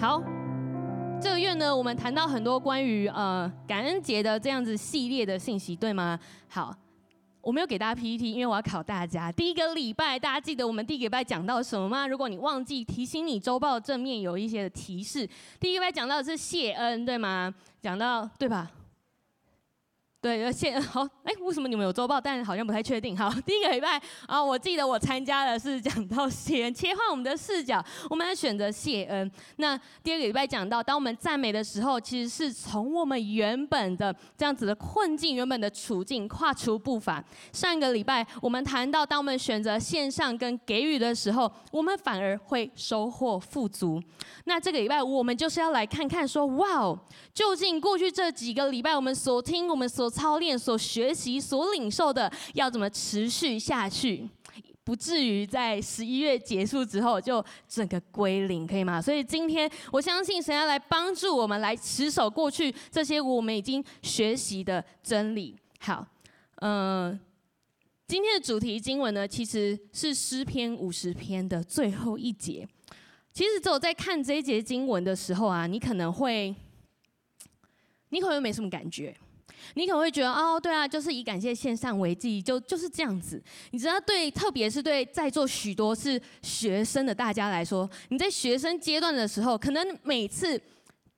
[0.00, 0.22] 好，
[1.20, 6.18] 这个月呢，我们谈到很多关于呃感恩节的这样子系列的信息，对吗？
[6.48, 6.74] 好，
[7.42, 9.30] 我没有给大家 PPT，因为我要考大家。
[9.30, 12.06] 第一个礼拜，大家记得我们第一个礼拜讲到什么吗？
[12.06, 15.28] 如果你忘记，提醒你周报正面有一些的提示。
[15.60, 17.54] 第一个礼拜讲到的是谢恩，对吗？
[17.82, 18.70] 讲到对吧？
[20.20, 22.20] 对，而且好，哎，为什么你们有周报？
[22.20, 23.16] 但好像不太确定。
[23.16, 29.30] 好，第一个礼拜啊，我记得我参加的是讲到谢恩，切换我们的视角，我们来选择谢恩。
[29.56, 37.24] 那第二个礼拜讲到，当我们赞美的时候，其实是从我们原本的这样子的困境、原本的处境跨出步伐。
[37.50, 43.98] 上一个礼拜我们谈到，当我们选择献上跟给予的时候，我们反而会收获富足。
[44.44, 46.98] 那这个礼拜我们就是要来看看说，哇哦，
[47.32, 54.28] 究竟过去这几个礼拜我们所听、我们所操练、所学习、所领受的，要怎么持续下去，
[54.82, 59.00] 不至于在十一月结束之后就整个归零，可以吗？
[59.00, 65.56] 所以今天我相信神要来帮助我们来持守过去这些我们已经学习的真理。
[65.78, 66.04] 好，
[66.56, 67.20] 嗯、呃，
[68.06, 72.66] 今天的主题经文呢，其实是诗篇五十篇的最后一节。
[73.32, 76.52] 其实只有在看这一节经文的时候啊，你可能会，
[78.08, 79.16] 你可能没什么感觉。
[79.74, 83.42] 你可能会觉得哦，对啊，就是以感谢献上为祭，就就是这样子。
[83.70, 90.60] 你知道，对，特别是对在座许多是学生的大家来说，你在学生阶段的时候，可能每次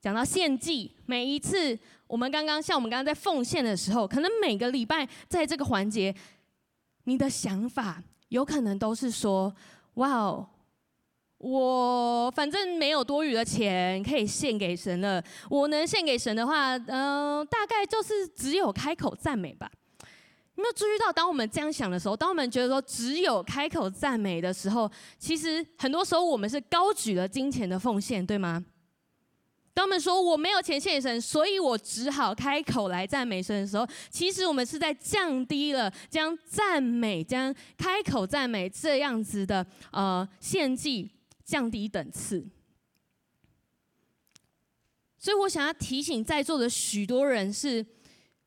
[0.00, 6.14] 讲到献祭，每一次我们刚刚像我们刚刚在奉献的时候，可能每个礼拜在这个环节，
[7.04, 9.54] 你的想法有可能都是说，
[9.94, 10.48] 哇哦。
[11.42, 15.20] 我反正没有多余的钱可以献给神了。
[15.50, 19.68] 我能献给神的话，嗯、大概就是只有开口赞美吧。
[20.54, 28.64] 有没有注意到，当我们这样想的时候，当我们觉得说只有开口赞美的时候，其实很多时候我们是高举了金钱的奉献，对吗？
[29.74, 41.10] 当我们说我没有钱献给神，所以我只好开口来赞美神的时候，其实我们是在降低了将赞美、将开口赞美这样子的呃献祭。
[41.44, 42.46] 降低等次，
[45.18, 47.84] 所以我想要提醒在座的许多人是，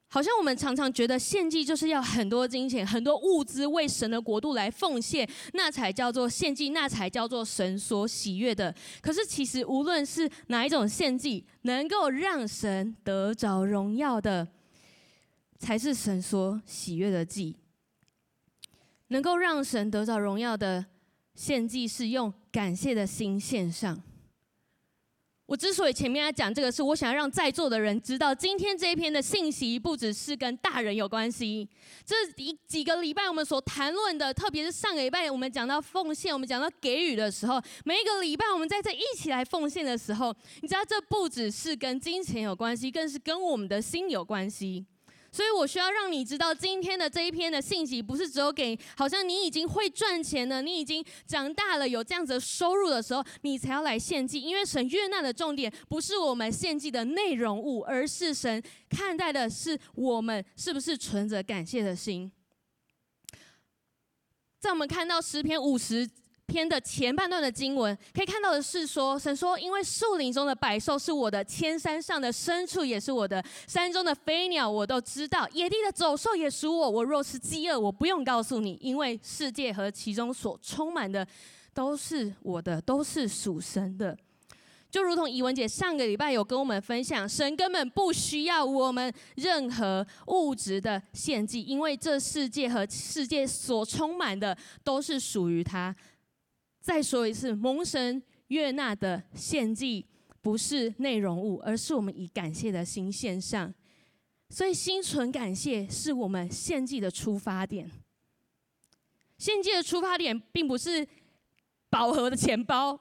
[0.08, 8.74] 好像我们常常觉得献祭就是要很多金钱、很多物资为神的国度来奉献，那才叫做献祭，那才叫做神所喜悦的。
[9.02, 14.48] 可是其实无论是哪一种献祭，能够让神得着荣耀的，
[15.60, 17.58] 才是神所喜悦的祭。
[19.10, 20.86] 能够让神得着荣耀的。
[21.36, 24.02] 献祭是用感谢的心献上。
[25.48, 31.70] 我之所以前面要讲这个，是我想要让在座的人知道，今天这一篇的信息不只是跟大人有关系。
[32.04, 44.84] 这一几个礼拜我们所谈论的，特别是上个礼拜我们讲到奉献，我们讲到给予的时候，每一个礼拜我们在这一起来奉献的时候，你知道这不只是跟金钱有关系，更是跟我们的心有关系。
[45.36, 54.40] 所以我需要让你知道，今天的这一篇的信息，不是只有给好像你已经会赚钱了，你已经长大了，有这样子的收入的时候，你才要来献祭。
[54.40, 62.32] 因为神悦纳的重点，不是我们献祭的内容物，而是神看待的是我们是不是存着感谢的心。
[64.58, 66.10] 在我们看到诗篇五十。
[66.48, 76.90] 篇的前半段的经文可以看到的是说，神说：“因为树林中的百兽是我的，千山上的牲畜也是我的，山中的飞鸟我都知道，野地的走兽也属我。
[76.90, 81.28] 我若是饥饿，我不用告诉你，因为世界和其中所充满的
[81.74, 84.16] 都是我的，都是属神的。
[84.92, 95.94] 就如同怡文姐上个礼拜有跟我们分享，神根本不需要我们任何物质的献祭，因为这世界和世界所充满的都是属于他。”
[96.86, 100.06] 再说一次，蒙神悦纳的献祭
[100.40, 103.74] 不是内容物，而是我们以感谢的心献上。
[104.52, 107.90] 所以心存感谢是我们献祭的出发点。
[109.40, 111.06] 献祭的出发点并不是
[111.90, 112.96] 饱和的钱包，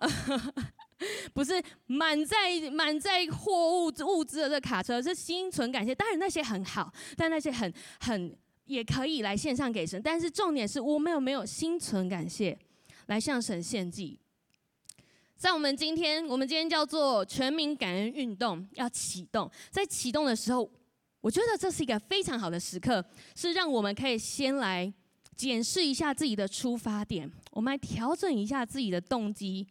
[1.34, 5.94] 不是满载满载货物物资的这卡车，是心存感谢。
[5.94, 7.70] 当然那些很好，但那些很
[8.00, 8.34] 很
[8.64, 10.00] 也可以来献上给神。
[10.02, 12.58] 但是重点是我们有没有心存感谢？
[13.06, 14.18] 来向神献祭。
[15.36, 19.50] 在我们今天，我们今天叫做全民感恩运动要启动。
[19.70, 20.70] 在启动的时候，
[21.20, 23.04] 我觉得这是一个非常好的时刻，
[23.34, 24.90] 是让我们可以先来
[25.36, 29.66] 检视一下自己的出发点，我们来调整一下自己的动机。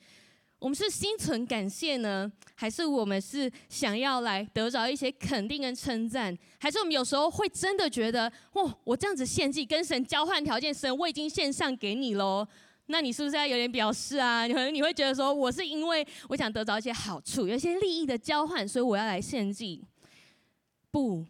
[0.59, 6.37] 我们是心存感谢呢，还是我们是想要来得着一些肯定跟称赞？
[6.59, 12.47] 还是我们有时候会真的觉得，哦，我这样子献祭跟神交换条件，神我已经献上给你喽。
[12.87, 14.47] 那你是不是要有点表示啊？
[14.47, 19.81] 可能你会觉得说，我是因为我想得到一些好处，有一些利益的交换，所以我要来献祭。
[20.91, 21.25] 不，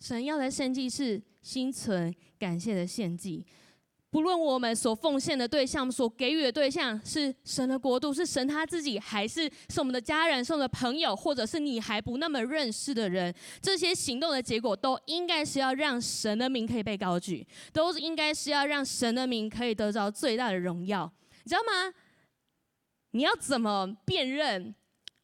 [0.00, 3.44] 神要来献祭是心存感谢的献祭。
[4.10, 21.12] 不论我们所奉献的对象、所给予的对象是神的国度，是神他自己，还是是我们的家人、是我们的朋友，或者是你还不那么认识的人，这些行动的结果都应该是要让神的名可以被高举，都应该是要让神的名可以得着最大的荣耀，
[21.44, 21.92] 你知道吗？
[23.10, 24.74] 你要怎么辨认？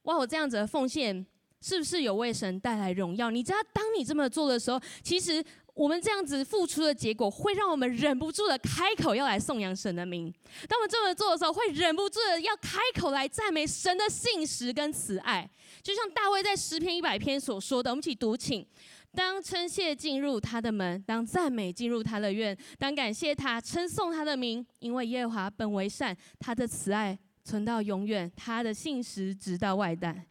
[0.03, 1.25] 哇，我这样子的奉献
[1.63, 3.31] 是不是有为神带来荣耀？
[3.31, 5.43] 你知道，当你这么做的时候，其实。
[5.75, 10.33] 我们这样子付出的结果，会让我们忍不住的开口要来颂扬神的名。
[10.69, 15.51] 当我们这么做的时候，会忍不住的要开口来赞美神的信实跟慈爱。
[15.83, 18.65] 就像大卫在诗篇一百篇所说的，我们一起读，请：
[19.13, 30.25] 当称谢进入他的门，当赞美进入他的院，当感谢他，称颂他的名，因为耶和华本为善，他的慈爱存到永远，他的信实直到万代。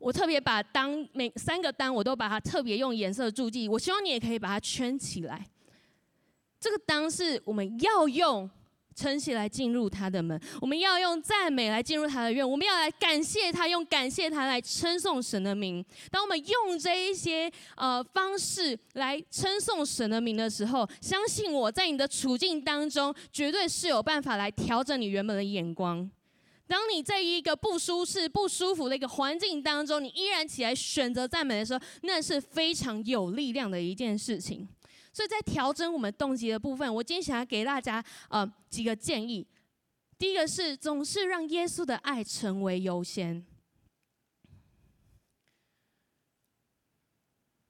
[0.00, 3.68] 我特别把当每三个当，我都把它特别用颜色注记。
[3.68, 5.46] 我希望你也可以把它圈起来。
[6.58, 8.50] 这个当是我们要用
[8.94, 15.84] 称谢来进入他的门，我们要用赞美来进入他的院，我们要来感谢他，用感谢他来称颂神的名。
[16.10, 26.10] 当我们用这一些呃方式来称颂神的名的时候，相信我在你的处境当中，绝对是有办法来调整你原本的眼光。
[26.70, 34.68] 当你在一个不舒适、不舒服的一个环境当中，你依然起来选择赞美的时候，那是非常有力量的一件事情。
[35.12, 39.44] 所以在调整我们动机的部分，我今天想要给大家呃几个建议。
[40.16, 43.44] 第一个是总是让耶稣的爱成为优先。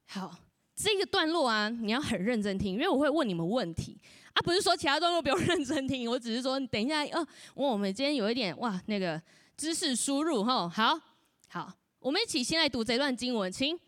[0.09, 0.41] 好，
[0.77, 3.97] 这个段落啊，你要很认真听，因为我会问你们问题。
[4.33, 9.21] 啊，不是说其他段落不用认真听，我只是说，你等一下，哦，我们今天有一点哇，那个
[9.57, 11.01] 知识输入哈，好，
[11.49, 13.79] 好，我们一起先来读这段经文，请。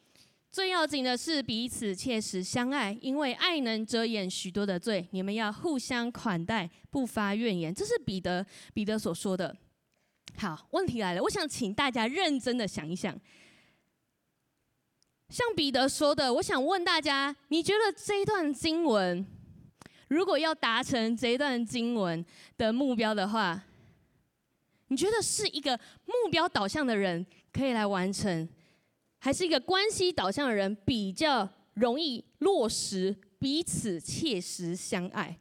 [0.51, 5.09] 最要紧的是彼此切实相爱，因为爱能遮掩许多的罪。
[5.13, 7.75] 你们要互相款待，不发怨言。
[7.75, 8.45] 这是彼得
[8.75, 9.57] 彼得所说的。
[10.37, 13.19] 好，问题来了，我想请大家认真的想一想，
[15.31, 19.27] 像彼得说的，我想问大家，你觉得这一段经文？
[20.13, 22.23] 如果要达成这一段经文
[22.59, 23.63] 的目标的话，
[24.89, 25.75] 你觉得是一个
[26.05, 28.47] 目标导向的人可以来完成，
[29.19, 35.39] 还是一个关系导向的人比较容易落实彼此切实相爱？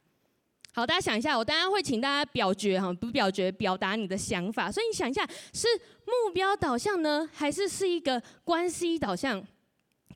[0.74, 4.72] 好，大家想一下，我当然会请大家表决哈，不表决，表达你的想法。
[4.72, 5.68] 所以你想一下，是
[6.06, 9.46] 目标导向呢，还是是一个关系导向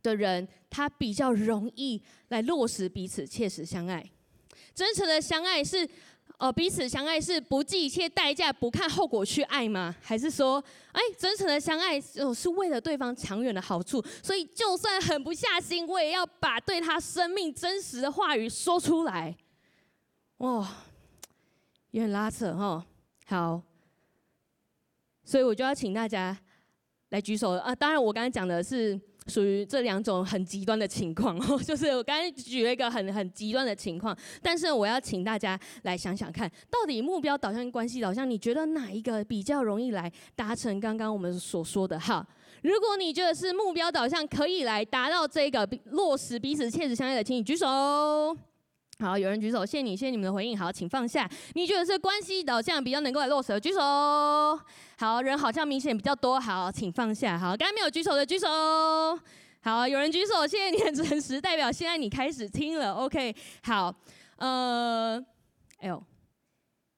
[0.02, 4.02] 的人，他比较容易来落实彼此切实相爱？
[4.76, 5.90] 真诚的相爱是，
[6.38, 9.96] 呃，彼此相爱是不计一切代价、不看后果去爱吗？
[10.02, 10.62] 还是说，
[10.92, 19.34] 哎，真诚的相爱哦，是为了对方长远的好处，所以就算狠不下心，我也要把对他生命真实的话语说出来。
[20.40, 20.70] 哇，
[21.92, 22.86] 有点拉扯哈。
[23.28, 23.62] 好，
[25.24, 26.38] 所以我就要请大家
[27.12, 27.74] 来举手啊。
[27.74, 29.00] 当然，我刚才讲的是。
[29.28, 42.00] 属于这两种很极端的情况哦， 就是我刚才举了一个很很极端的情况，但是我要请大家来想想看，到底目标导向、关系导向，你觉得哪一个比较容易来达成刚刚我们所说的？
[42.00, 42.26] 哈，
[42.62, 48.38] 如果你觉得是目标导向可以来达到这个落实彼此切实相爱的，请你举手。
[49.00, 50.58] 好，有人举手，谢谢你，谢谢你们的回应。
[50.58, 51.30] 好，请放下。
[51.54, 53.78] 你觉得是关系导向比较能够来落实的，举手。
[54.98, 56.40] 好，人好像明显比较多。
[56.40, 57.38] 好，请放下。
[57.38, 58.48] 好，刚刚没有举手的举手。
[59.60, 62.94] 好，有人举手，谢谢你的诚实，代表现在你开始听了。
[62.94, 63.94] OK，好，
[64.38, 65.22] 呃，
[65.80, 66.02] 哎呦，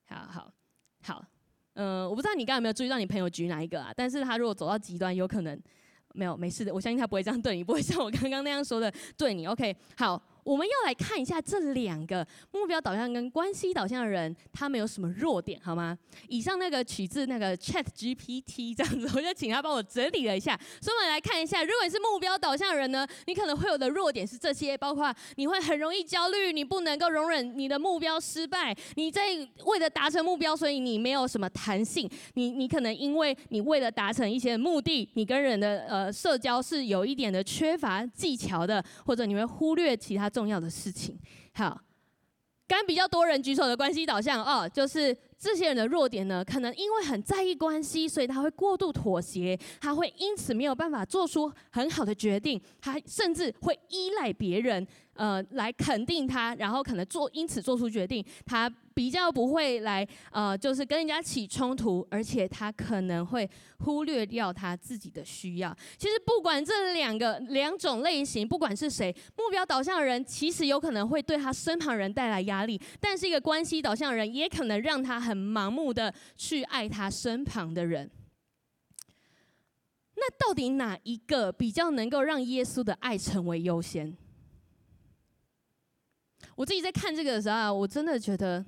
[0.07, 0.51] 好好
[1.01, 1.25] 好，
[1.73, 3.91] 呃，我不知道你刚刚有没有注意到你朋友举哪一个啊？
[3.95, 5.59] 但是他如果走到极端，有可能
[6.13, 6.71] 没有没事的。
[6.71, 9.47] 我相信他不会这样对你，不会像我刚刚那样说的对你。
[9.47, 10.21] OK，好。
[10.47, 15.97] 我们要来看一下这两个目标导向跟关系导向的人，他们有什么弱点，好吗？
[16.29, 20.57] 以上那个取自那个 Chat GPT 这样子，我就请他帮我整理了一下。
[20.79, 29.23] 所以我们来看一下，如果你是目标导向的人呢，你可能会有的弱点是这些，包括你会很容易焦虑，你不能够容忍你的目标失败，你在
[29.65, 40.31] 为了达成目标，所以你没有什么弹性，你你可能因为你为了达成一些目的，你跟人的呃社交是有一点的缺乏技巧的，或者你会忽略其他。
[40.37, 41.17] 重要的事情，
[41.55, 41.81] 好，
[42.67, 54.85] 刚比较多人举手的关系导向哦，就是这些人的弱点呢，可能因为很在意关系，所以他会过度妥协，他会因此没有办法做出很好的决定，他甚至会依赖别人，
[55.17, 58.71] 呃，来肯定他，然后可能做因此做出决定，他。
[58.97, 63.47] 比较不会来，呃，就是跟人家起冲突，而且他可能会
[63.81, 65.71] 忽略掉他自己的需要。
[65.99, 78.09] 其实不管这两个两种类型，不管是谁，目标导向的人其实有可能会对他身旁人带来压力，但是一个关系导向的人也可能让他很盲目的去爱他身旁的人。
[80.15, 84.17] 那到底哪一个比较能够让耶稣的爱成为优先？
[86.57, 88.65] 我自己在看这个的时候啊，我真的觉得。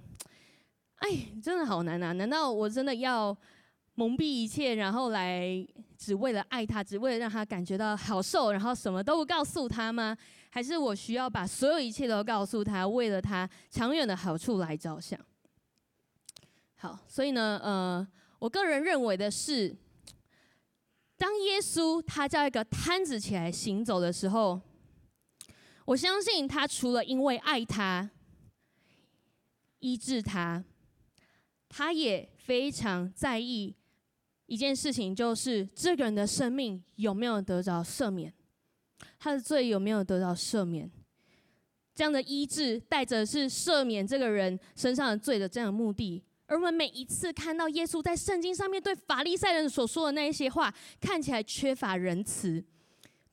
[0.97, 1.09] 哎，
[1.41, 2.11] 真的好难啊！
[2.11, 3.35] 难道我真的要
[3.95, 5.65] 蒙蔽一切，然后来
[5.97, 10.15] 只为了爱他，只为了让他感觉到好受，然后什么都不告诉他吗？
[10.49, 15.17] 还是我需要把所有一切都告诉他，为了他长远的好处来着想？
[16.75, 18.05] 好，所以呢，呃，
[18.37, 19.73] 我个人认为的是，
[21.17, 24.59] 当耶稣他叫一个瘫子起来行走的时候，
[25.89, 28.11] 我相信他除了因为爱他，
[29.79, 30.63] 医治他。
[31.67, 33.75] 他也非常在意
[34.45, 38.31] 一件事情，就是这个人的生命有没有得着赦免，
[39.17, 40.91] 他的罪有没有得着赦免。
[41.95, 46.23] 这样的医治带着是赦免这个人身上的罪的这样的目的。
[46.45, 52.63] 而我们每一次看到耶稣在圣经上面对法利赛人所说的那一些话，看起来缺乏仁慈，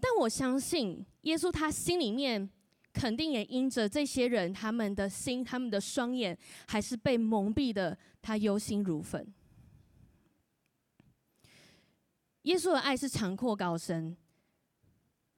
[0.01, 2.51] 但我相信耶稣他心里面。
[2.99, 6.35] 肯定也因着这些人，他们的心、他们的双眼
[6.67, 9.35] 还是被蒙蔽的，他忧心如焚。
[12.45, 14.17] 耶稣的爱是长阔高深，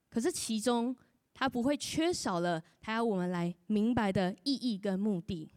[0.09, 0.97] 可是其中
[1.35, 5.51] 他不会缺少了他要我们来明白的意义跟目的。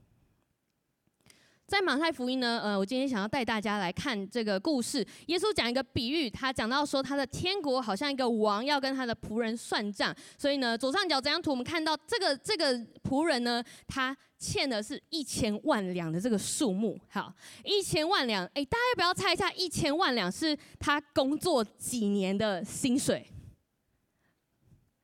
[1.71, 5.07] 在马太福音呢，呃，我今天想要带大家来看这个故事。
[5.27, 10.13] 耶稣讲一个比喻，他讲到说，他的天国好像一个王要跟他的仆人算账。
[10.37, 16.99] 所以呢，左上角这张图，我们看到这个这个仆人呢，他欠的是一千万两的这个数目。
[17.07, 23.25] 好，一千万两，哎，大家要不要猜一下，一千万两是他工作几年的薪水？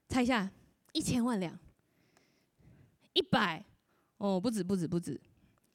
[0.09, 0.51] 猜一下，
[0.91, 1.57] 一千万两，
[3.13, 3.63] 一百？
[4.17, 5.17] 哦，不止，不止，不止。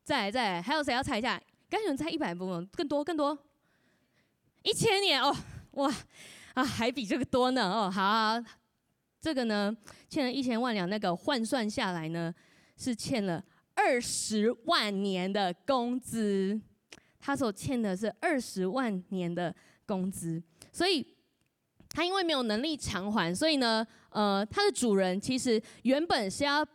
[0.04, 1.40] 再来再，还有谁要猜一下？
[1.70, 2.44] 刚才有人猜一百不？
[2.72, 3.38] 更多更多，
[4.62, 5.32] 一千年哦，
[5.72, 5.94] 哇
[6.54, 7.88] 啊，还比这个多呢哦。
[7.88, 8.02] 好，
[8.34, 8.44] 好，
[9.20, 9.74] 这个呢
[10.08, 12.34] 欠了一千万两，那个换算下来呢
[12.76, 13.42] 是欠了
[13.74, 16.60] 二十万年的工资。
[17.20, 19.54] 他所欠的是二十万年的
[19.86, 20.42] 工资，
[20.72, 21.06] 所以
[21.88, 26.66] 他因为没有能力偿还，所以呢，呃，他的主人其实原本是要。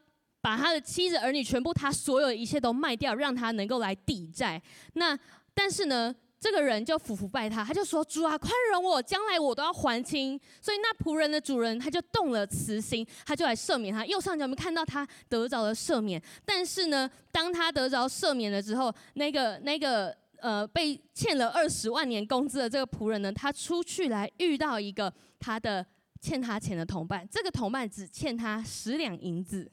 [0.47, 4.61] 把他的妻子儿女全部，他所有一切都卖掉，让他能够来抵债。
[4.93, 5.19] 那
[5.53, 14.05] 但是呢，这个人就俯伏拜他，他就说：“主啊，宽容我，将来我都要还清。”所以那仆人的主人他就动了慈心，他就来赦免他。
[14.05, 16.21] 右上角我们看到他得着了赦免。
[16.45, 25.85] 但是呢，当他得着赦免了之后，那个那个呃被欠了二十万年工资的这个仆人呢，他出去来遇到一个他的
[26.21, 29.69] 欠他钱的同伴，这个同伴只欠他十两银子。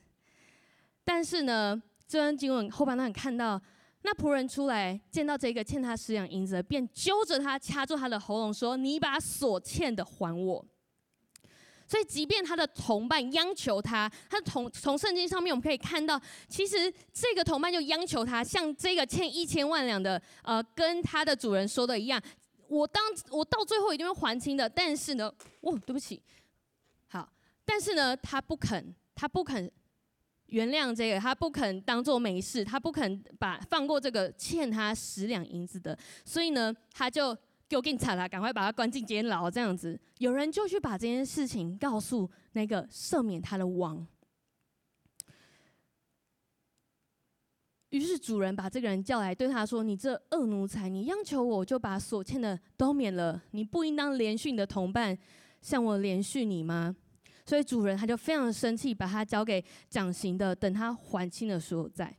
[1.05, 3.61] 但是呢，这段经文后半段看到，
[4.03, 10.65] 那仆人出来见到这个欠他十两银子，便揪着他掐住他的喉咙说：“你把所欠的还我。”
[11.87, 22.21] 所以，即便他的同伴央求他，他从从圣经上面我们可以看到，其实这个同伴就央求他，像这个欠一千万两的，呃，跟他的主人说的一样，
[22.69, 24.67] 我当我到最后一定会还清的。
[24.67, 26.23] 但是呢，哦，对不起，
[27.09, 27.31] 好，
[27.67, 29.71] 但是呢，他不肯，他不肯。
[30.55, 37.37] 原谅这个，他不肯当做没事，他不肯把放过这个欠他十两银子的，所以呢，他就
[37.69, 39.99] 给我给你惨了，赶快把他关进监牢这样子。
[40.19, 44.07] 有人就去把这件事情告诉那个赦免他的王，
[47.89, 55.19] 于是主人把这个人叫来，对他说：“你这恶奴才，你央求我就把所欠的都免了，你不应当怜恤你的同伴，
[55.61, 56.95] 像我怜恤你吗？”
[57.45, 62.17] 所以主人他就非常生气，把他交给掌刑的，等他还清了所有债。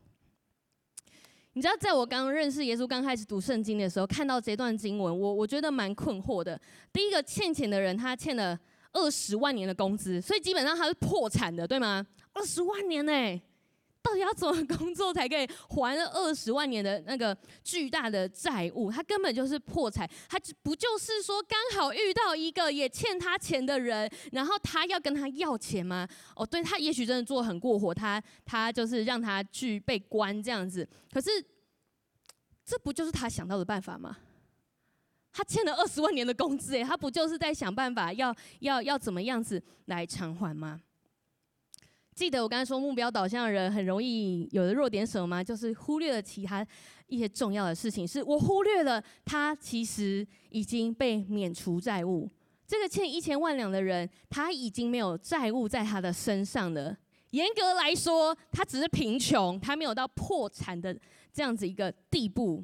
[1.53, 6.59] 你知道，在我刚认识耶稣、刚开始读圣经的时候，看到这段经文，我我觉得蛮困惑的。
[6.91, 8.59] 第一个欠钱的人，他欠了
[8.91, 12.05] 二十万年的工资，所以基本上他是破产的，对吗？
[12.33, 13.41] 二十万年呢、
[14.05, 18.91] 到底要怎么工作才可以还了二十万年的那个巨大的债务？
[18.91, 26.07] 他根本就是破财，他不就是说刚好遇到一个也欠他钱的人，然后他要跟他要钱吗？
[26.35, 30.87] 哦，对，他也许真的做得很过火，他他就是让他去被关这样子。
[31.11, 31.43] 可是
[32.63, 34.15] 这不就是他想到的办法吗？
[35.33, 40.79] 他欠了二十万年的工资，诶，他不就是在想办法要要要怎么样子来偿还吗？
[42.15, 45.43] 记得我刚才说目标导向的人很容易有的弱点什么吗？
[45.43, 46.65] 就是忽略了其他
[47.07, 48.07] 一些重要的事情。
[48.07, 52.29] 是我忽略了他其实已经被免除债务。
[52.65, 56.97] 这个欠一千万两的人，他已经没有债务在他的身上了。
[57.31, 60.97] 严格来说，他只是贫穷，他没有到破产的
[61.33, 62.63] 这样子一个地步。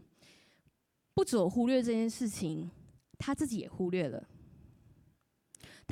[1.13, 2.71] 不止我忽略这件事情，
[3.19, 4.23] 他自己也忽略了。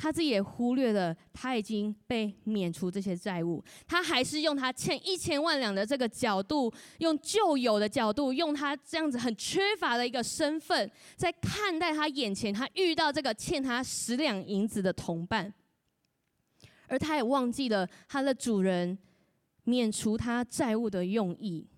[0.02, 15.52] 他自己也忽略了，他已经被免除这些债务，他还是用他欠一千万两的这个角度，用旧有的角度，用他这样子很缺乏的一个身份，在看待他眼前他遇到这个欠他十两银子的同伴，
[16.88, 18.96] 而他也忘记了他的主人
[19.64, 21.68] 免除他债务的用意。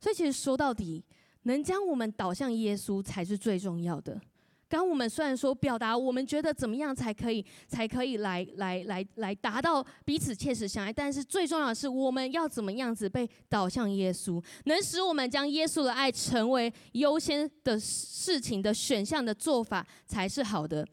[0.00, 1.04] 所以，其实说到底，
[1.42, 4.20] 能将我们导向耶稣才是最重要的。
[4.68, 20.86] 刚我们虽然说表达我们觉得怎么样才可以，才可以来来来来达到彼此切实相爱，但是最重要的是我们要怎么样子被导向耶稣，能使我们将耶稣的爱成为优先的事情的选项的做法才是好的。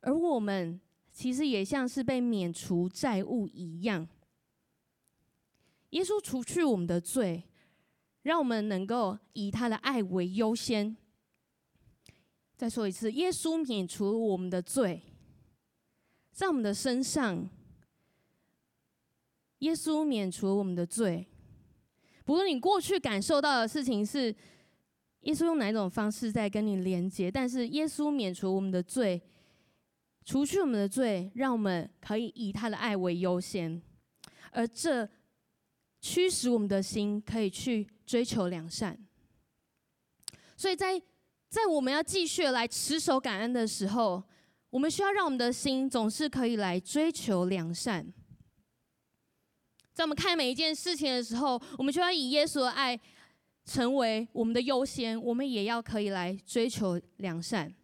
[0.00, 0.80] 而我们
[1.12, 4.08] 其实也像是被免除债务一样，
[5.90, 7.42] 耶稣除去我们的罪，
[8.22, 10.96] 让我们能够以他的爱为优先。
[12.60, 15.00] 再说一次，耶稣免除我们的罪，
[16.30, 17.48] 在我们的身上。
[19.60, 21.26] 耶稣免除我们的罪，
[22.22, 24.26] 不论你过去感受到的事情是
[25.20, 29.22] 耶稣用哪一种方式在跟你连接，但是耶稣免除我们的罪，
[30.26, 33.80] 除去我们的罪，让我们可以以他的爱为优先，
[34.50, 35.08] 而这
[35.98, 38.98] 驱使我们的心可以去追求良善。
[40.58, 41.00] 所以在
[41.50, 44.22] 在我们要继续来持守感恩的时候，
[44.70, 48.06] 我们需要让我们的心总是可以来追求良善。
[49.92, 52.98] 在我们看每一件事情的时候，我们就要以耶稣的爱
[53.64, 57.74] 成为我们的优先，我们也要可以来追求良善。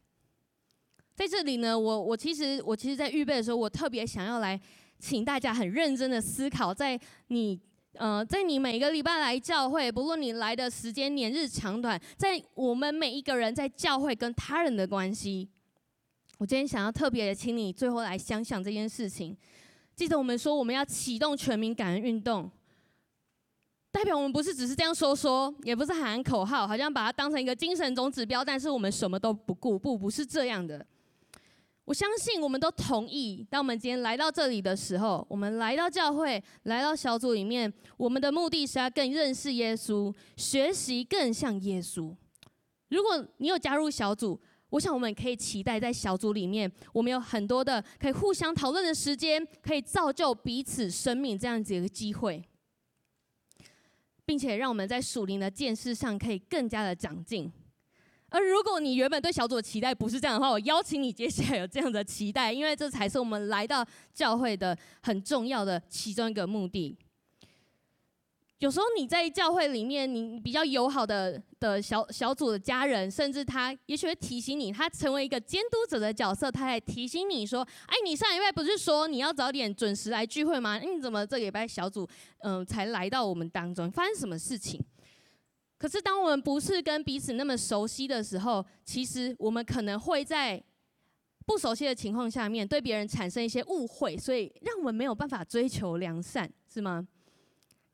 [1.17, 4.59] 在这里呢，我我其实我其实，在预备的时候，我特别想要来
[5.01, 7.61] 请大家很认真的思考，在你。
[7.99, 15.49] 呃，在你每个礼拜来教会，不论你来的时间年日长短，在我们每一个人在教会跟他人的关系，
[16.39, 19.37] 我今天想要特别的请你最后来想想这件事情。
[19.95, 22.51] 记得我们说我们要启动全民感恩运动，
[23.91, 30.87] 代表我们不是只是这样说说，也不是喊口号，好像把它当成一个精神总指标，但是我们什么都不顾，不，不是这样的。
[31.87, 42.13] 我相信我们都同意，当我们今天来到这里的时候，我们来到教会，来到小组里面，我们的目的是要更认识耶稣，学习更像耶稣。
[42.89, 52.43] 如果你有加入小组，我想我们可以期待在小组里面，我们有很多的可以互相讨论的时间，可以造就彼此生命这样子一个机会，
[54.25, 57.53] 并且让我们在属灵的见识上可以更加的长进。
[58.29, 66.97] 而如果你原本对小组的期待不是这样的话，我邀请你接下来有这样的期待，因为这才是我们来到教会的很重要的其中一个目的。
[68.59, 80.79] 有时候你在教会里面，你比较友好的的小小组的家人，甚至他也许会提醒你，他成为一个监督者的角色，他还提醒你说：“哎，你上礼拜不是说你要早点准时来聚会吗？
[80.79, 82.09] 你怎么这礼拜小组
[82.39, 83.91] 嗯、才来到我们当中？
[83.93, 84.83] 发生什么事情？”
[85.79, 90.63] 可是，当我们不是跟彼此那么熟悉的时候，其实我们可能会在
[91.45, 97.07] 不熟悉的情况下面对别人产生一些误会，所以让我们没有办法追求良善，是吗？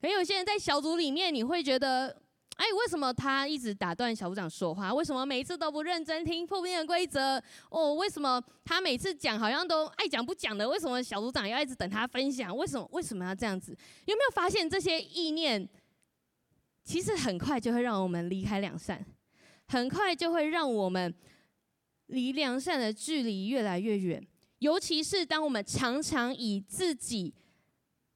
[0.00, 2.16] 可有些人在小组里面，你会觉得，
[2.56, 4.94] 哎，为什么他一直打断小组长说话？
[4.94, 7.42] 为什么每一次都不认真听破冰的规则？
[7.68, 10.68] 哦，为什么他每次讲好像都爱讲不讲的？
[10.68, 12.56] 为什么小组长要一直等他分享？
[12.56, 13.76] 为什么为什么要这样子？
[14.06, 15.68] 有没有发现这些意念？
[16.84, 19.04] 其实很快就会让我们离开良善，
[19.68, 21.14] 很快就会让我们
[22.06, 24.26] 离良善的距离越来越远。
[24.58, 27.32] 尤其是当我们常常以自己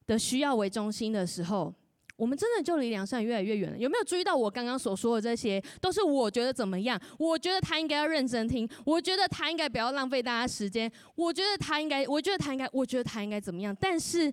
[0.06, 1.72] 的需要为中心的时候，
[2.16, 3.78] 我们真的就离良善越来越远了。
[3.78, 7.00] 有没有注意到我刚刚所说的这些，都是我觉得怎么样？
[7.18, 13.76] 我觉得他应该要认真听，我觉得他应该不要浪费大家时间，我觉得他应该，我觉得他应该，我觉得他应该怎么样？
[13.80, 14.32] 但是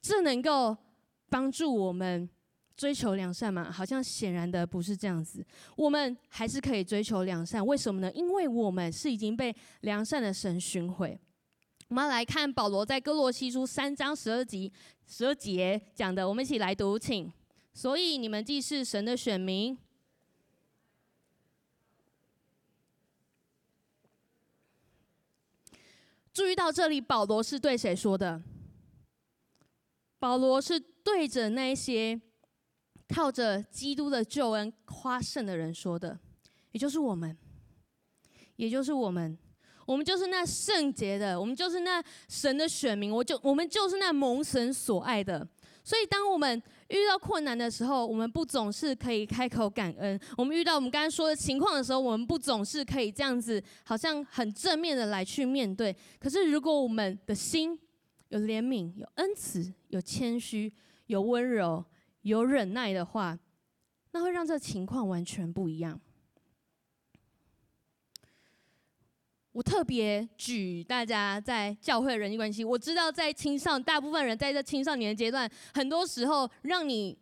[0.00, 0.76] 这能够
[1.28, 2.28] 帮助我们。
[2.76, 5.44] 追求良善嘛，好像显然的不是这样子。
[5.76, 8.10] 我们还是可以追求良善，为什么呢？
[8.12, 11.18] 因为我们是已经被良善的神寻回。
[11.88, 14.70] 我们要来看保罗在哥罗西书三章十二节
[15.06, 17.32] 十二节讲的，我们一起来读，请
[17.72, 19.78] 所以你们既是神的选民。
[26.32, 28.42] 注意到这里，保罗是对谁说的？
[30.18, 32.20] 保罗是对着那些
[33.14, 36.18] 靠着基督的救恩夸胜的人说的，
[36.72, 37.36] 也就是我们，
[38.56, 39.38] 也就是我们，
[39.86, 45.46] 我们就是那圣洁的，我们就是那神的选民，我就我们就是那蒙神所爱的。
[45.84, 55.94] 所以，当我们遇到困难的时候，我们不总是可以开口感恩；我们遇到我们刚才说的情况的时候，我们不总是可以这样子，好像很正面的来去面对。
[56.18, 57.78] 可是，如果我们的心
[58.30, 60.72] 有怜悯、有恩慈、有谦虚、
[61.06, 61.84] 有温柔、
[62.24, 63.38] 有忍耐的话，
[64.12, 66.00] 那会让这情况完全不一样。
[69.52, 77.16] 我特别举大家在教会人际关系，我知道在青少大部分人在这青少年的阶段，很多时候让你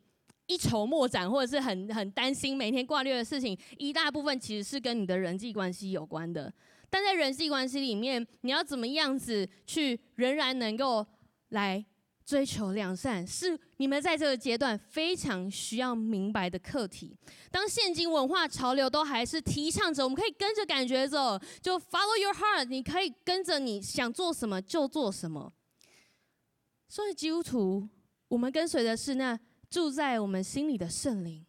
[0.47, 6.51] 一筹莫展，或者是很很担心每天挂虑的事情，一大部分其实是跟你的人际关系有关的。
[6.89, 11.05] 但在人际关系里面，你要怎么样子去仍然能够
[11.49, 11.85] 来
[12.25, 17.17] 追求良善，是你们在这个阶段非常需要明白的课题。
[17.51, 25.53] 当现今文化潮流都还是提倡着，我们可以跟着感觉走，就 follow your heart，你可以跟着你想做什么就做什么。
[26.89, 27.89] 所以基督徒，
[28.29, 31.45] 我们跟随的是那住在我们心里的圣灵。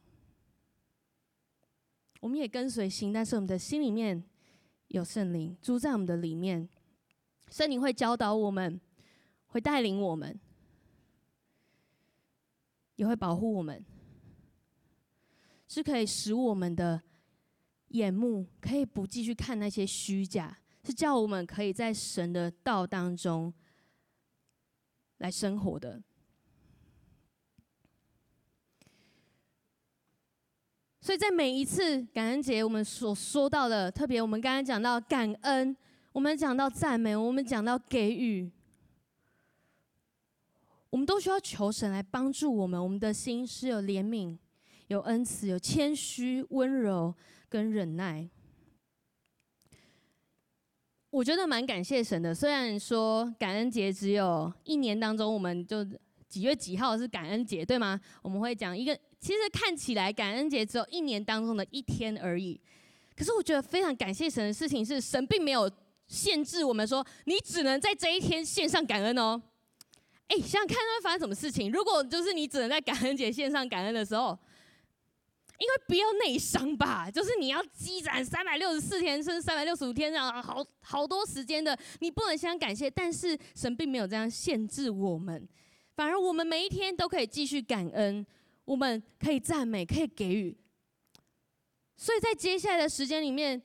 [2.21, 4.23] 我们也跟随心，但是我们的心里面
[4.87, 6.67] 有圣灵住在我们的里面，
[7.51, 8.79] 圣灵会教导我们，
[9.47, 10.39] 会带领我们。
[12.95, 13.83] 也会保护我们，
[15.67, 17.01] 是可以使我们的
[17.89, 23.53] 眼目可以不继续看那些虚假，是叫我们可以在神的道当中
[25.17, 26.01] 来生活的。
[31.01, 35.75] 所以在每一次感恩节，我们所说到的，特别我们刚刚讲到感恩，
[36.13, 38.49] 我们讲到赞美，我们讲到给予。
[40.93, 44.37] 我们都需要求神来帮助我们，我们的心是有怜悯、
[44.89, 47.11] 有恩慈、有谦虚、温柔
[47.49, 48.29] 跟忍耐。
[51.09, 55.83] 我觉得蛮感谢神的，虽然说感恩节只有一年当中，我们就
[56.29, 57.99] 几月几号是感恩节，对吗？
[58.21, 62.61] 我们会讲一个，其实看起来感恩节只有一年当中的一天而已。
[63.17, 65.67] 可是我觉得非常感谢神的事情是，神并没有
[66.07, 69.41] 限制我们说，你只能在这一天献上感恩哦。
[70.27, 71.71] 哎，想想看，会发生什么事情？
[71.71, 74.37] 如果就是你只能在感恩节线上感恩的时候，
[75.59, 82.89] 因为不要内伤吧，就是你要积攒三百六十四天，甚至三百六十五天这样好好多时间的，你不能先感谢。
[82.89, 85.47] 但是神并没有这样限制我们，
[85.95, 88.25] 反而我们每一天都可以继续感恩，
[88.65, 90.57] 我们可以赞美，可以给予。
[91.97, 93.61] 所以在接下来的时间里面。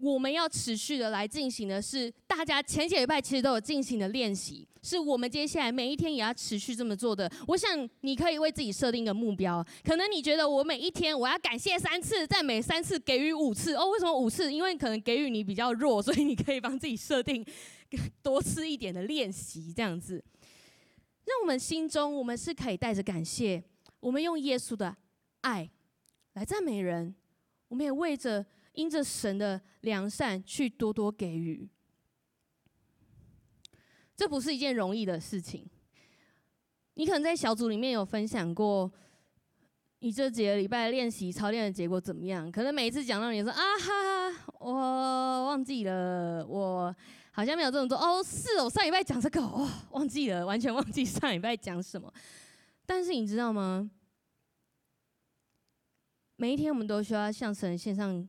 [0.00, 7.28] 我们要持续的来进行的是，大家前几礼拜其实都有进行的练习，是我们接下来每一天也要持续这么做的。
[7.48, 13.90] 我想你可以为自己设定一个目标，可能你觉得我每一天我要感谢三次，再每三次给予五次哦。
[13.90, 14.52] 为什么五次？
[14.52, 17.44] 因为可能给予你比较弱，所以你可以帮自己设定
[18.22, 20.24] 多次一点的练习，这样子，
[21.24, 23.64] 让我们心中我们是可以带着感谢，
[23.98, 24.96] 我们用耶稣的
[25.40, 25.68] 爱
[26.34, 27.16] 来赞美人，
[27.66, 28.46] 我们也为着。
[28.78, 31.68] 因着神的良善去多多给予，
[34.14, 35.68] 这不是一件容易的事情。
[36.94, 38.88] 你可能在小组里面有分享过，
[39.98, 42.48] 你这几个礼拜练习操练的结果怎么样？
[42.52, 46.94] 可能每一次讲到你说啊哈哈，我忘记了，我
[47.32, 47.98] 好像没有这么做。
[47.98, 52.14] 哦，是哦，上礼拜讲这个，哦，忘记了，完全忘记上礼拜讲什么。
[52.86, 53.90] 但是你知道吗？
[56.36, 58.28] 每一天我们都需要向神献上。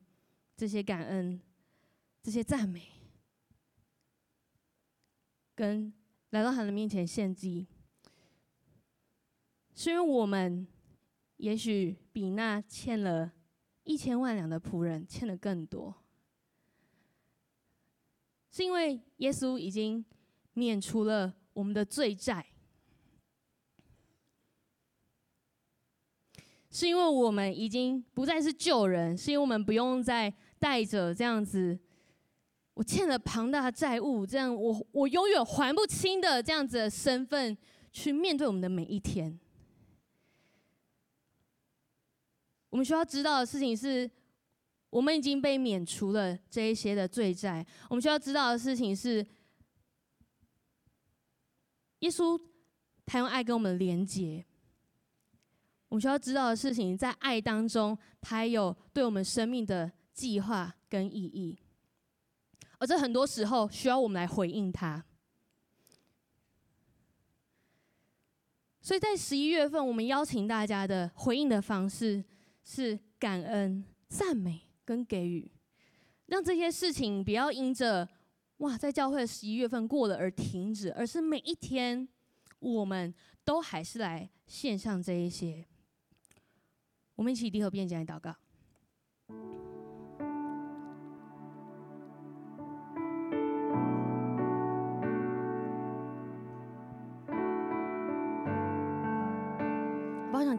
[0.59, 1.39] 这些感恩，
[2.21, 2.91] 这些赞美，
[5.55, 5.93] 跟
[6.31, 7.65] 来到他的面前献祭，
[9.73, 10.67] 是因为我们
[11.37, 13.31] 也许比那欠了
[13.85, 15.95] 一千万两的仆人欠的更多，
[18.51, 20.03] 是因为耶稣已经
[20.51, 22.45] 免除了我们的罪债，
[26.69, 30.35] 是因为我们已经不再是旧人，是因为我们不用再。
[30.59, 31.79] 带着这样子，
[32.73, 37.57] 我欠了庞大债务，这样我我永远还不清的这样子的身份，
[37.91, 39.39] 去面对我们的每一天。
[42.69, 44.09] 我们需要知道的事情是，
[44.91, 47.65] 我们已经被免除了这一些的罪债。
[47.89, 49.25] 我们需要知道的事情是，
[51.99, 52.39] 耶稣
[53.05, 54.45] 他用爱跟我们连接，
[55.87, 61.57] 我们需要知道的事情，在爱当中，他有对我们生命的计划跟意义，
[62.77, 65.05] 而这很多时候需要我们来回应它。
[68.81, 72.21] 所以在十一月份，我们邀请大家的回应的方式
[72.65, 75.49] 是感恩、赞美跟给予，
[76.25, 78.09] 让这些事情不要因着
[78.57, 82.07] 哇，在教会十一月份过了而停止，而是每一天
[82.59, 83.13] 我们
[83.45, 85.65] 都还是来献上这一些。
[87.15, 88.35] 我们一起低头并肩来祷告。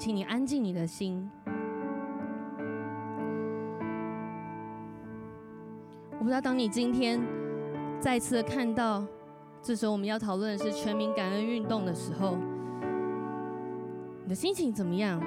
[0.00, 1.30] 请你安静你的心。
[6.12, 7.20] 我不知道，当你今天
[8.00, 9.04] 再次看到，
[9.60, 12.38] 这时候我们要讨论的是全民感恩运动的时候，
[14.22, 15.20] 你的心情怎么样？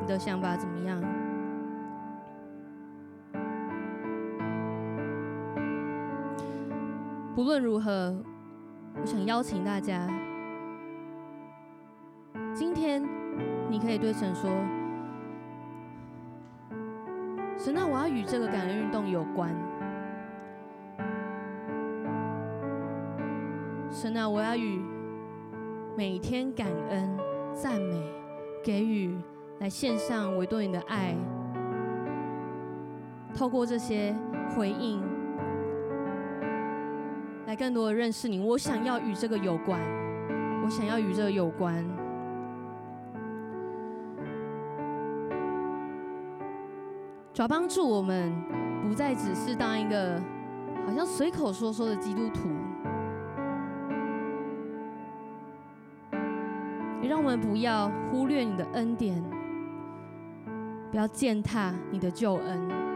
[0.00, 1.02] 你的想法怎么样？
[7.34, 8.16] 不论如何，
[9.00, 10.08] 我想邀请大家，
[12.54, 13.09] 今天。
[13.70, 14.50] 你可以对神说
[17.56, 19.54] ：“神啊，我要与这个感恩运动有关。
[23.88, 24.82] 神啊，我要与
[25.96, 27.16] 每天感恩、
[27.54, 28.12] 赞美、
[28.64, 29.16] 给予
[29.60, 31.14] 来献上我对你的爱。
[33.32, 34.12] 透过这些
[34.56, 35.00] 回应，
[37.46, 38.40] 来更多的认识你。
[38.40, 39.80] 我想要与这个有关，
[40.64, 41.84] 我想要与这个有关。”
[47.40, 48.30] 主要帮助我们，
[48.86, 50.20] 不再只是当一个
[50.86, 52.50] 好像随口说说的基督徒，
[57.00, 59.24] 也让我们不要忽略你的恩典，
[60.90, 62.89] 不要践踏你的救恩。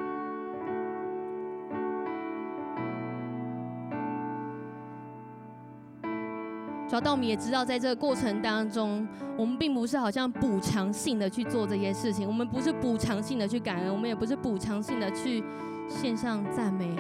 [7.00, 15.42] 但我们也知道，在这个过程当中，我们并不是好像补偿性的去做这些事情，我们不是补偿性的去感恩，我们也不是补偿性的去
[15.88, 16.94] 献上赞美。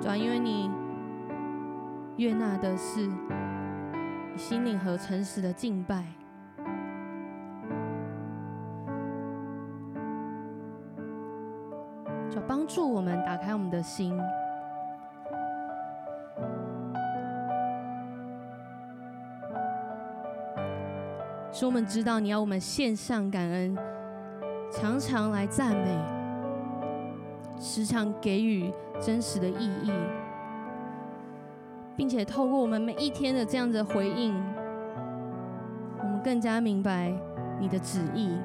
[0.00, 0.70] 主要因为你
[2.16, 3.10] 悦纳的是
[4.36, 6.04] 心灵和诚实的敬拜，
[12.30, 14.16] 就帮助我们打开我们的心。
[21.58, 23.74] 使我们知道你要我们献上感恩，
[24.70, 25.98] 常常来赞美，
[27.58, 29.90] 时常给予真实的意义，
[31.96, 34.34] 并且透过我们每一天的这样的回应，
[35.98, 37.10] 我们更加明白
[37.58, 38.36] 你的旨意。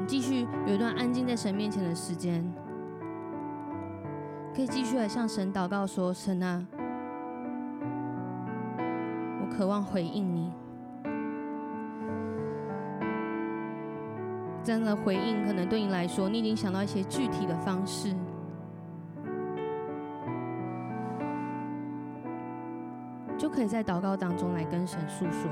[0.00, 2.44] 你继续有一段安静在神面前的时间。
[4.54, 6.66] 可以继续来向神祷告说：“神啊，
[9.40, 10.52] 我渴望回应你。
[14.62, 18.14] 这样的回应可能对你来说，你已经想到一些具体的方式，
[23.38, 25.50] 就可以在祷告当中来跟神诉说。”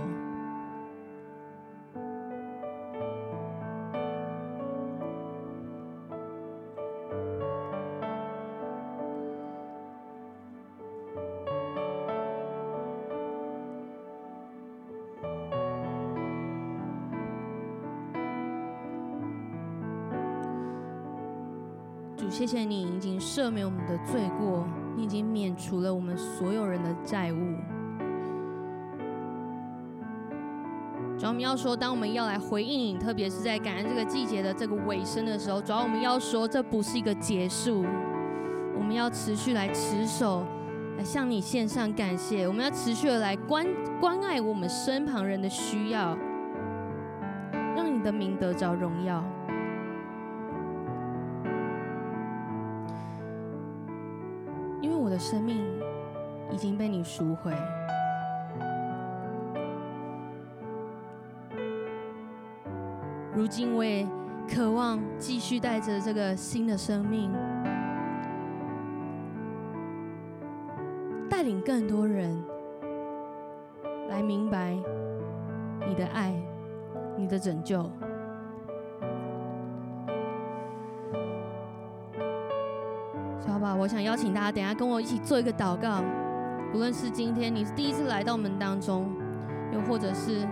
[22.39, 27.57] 谢谢你已经赦免我们的罪过，你已经免除了我们所有人的债务。
[31.19, 37.85] 主要我们要说，当我们要来回应你，特别是在感恩这个季节的这个尾声的时候，主要我们要说，这不是一个结束，
[38.77, 40.47] 我们要持续来持守，
[40.97, 42.47] 来向你献上感谢。
[42.47, 43.67] 我们要持续的来关
[44.01, 46.17] 关爱我们身旁人的需要，
[47.75, 49.25] 让你的名得着荣耀。
[55.19, 55.65] 生命
[56.51, 57.53] 已经被你赎回，
[63.35, 64.07] 如今我也
[64.49, 67.33] 渴望继续带着这个新的生命，
[71.29, 72.43] 带领更多人
[74.09, 74.77] 来明白
[75.87, 76.35] 你的爱，
[77.17, 77.91] 你的拯救。
[83.79, 86.03] 我想邀请大家，等下跟我一起做一个祷告。
[86.73, 89.09] 不论是今天你是第一次来到我们当中，
[89.73, 90.47] 又或者是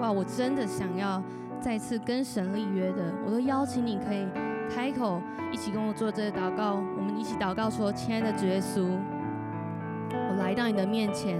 [0.00, 1.22] 哇，我真的想要
[1.60, 4.26] 再次跟神立约的，我都邀请你可以
[4.68, 6.74] 开口一起跟我做这个祷告。
[6.74, 8.88] 我们一起祷告说：“亲爱的主耶稣，
[10.10, 11.38] 我来到你的面前，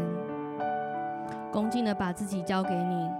[1.52, 3.10] 恭敬的把自己交给你，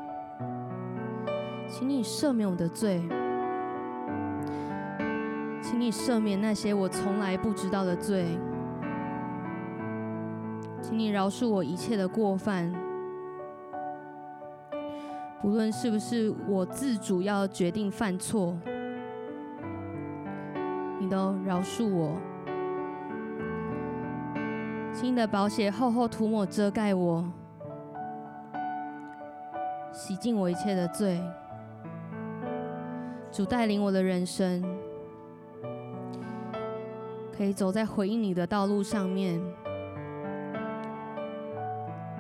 [1.69, 3.03] 请你赦免我的罪。”
[5.79, 8.37] 请你赦免那些我从来不知道的罪，
[10.83, 12.75] 请你饶恕我一切的过犯，
[15.41, 18.59] 不论是不是我自主要决定犯错，
[20.99, 22.17] 你都饶恕我。
[24.93, 27.25] 请你的宝血厚厚涂抹遮盖我，
[29.93, 31.23] 洗净我一切的罪。
[33.31, 34.78] 主带领我的人生。
[37.39, 39.41] 可以走在回应你的道路上面，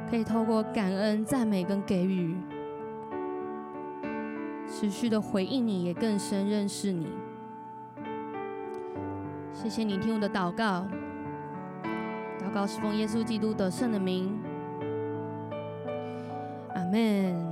[0.09, 2.37] 可以透过感恩、赞美跟给予，
[4.69, 7.09] 持续的回应你，也更深认识你。
[9.53, 10.87] 谢谢你听我的祷告，
[12.41, 14.39] 祷告是奉耶稣基督得胜的名，
[16.77, 17.48] 阿门。